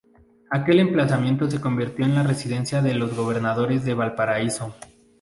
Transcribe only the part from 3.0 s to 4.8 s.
gobernadores de Valparaíso.